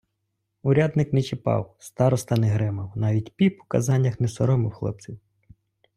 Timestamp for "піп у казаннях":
3.35-4.19